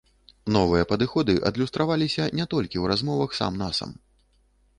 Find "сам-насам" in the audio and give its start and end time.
3.43-3.95